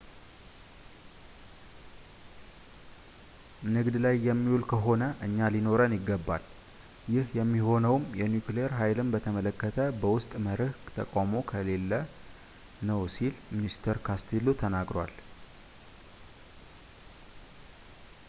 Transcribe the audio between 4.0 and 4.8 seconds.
ላይ የሚውል